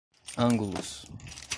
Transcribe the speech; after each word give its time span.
ângulos 0.45 0.91